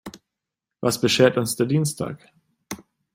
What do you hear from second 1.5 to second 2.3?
der Dienstag?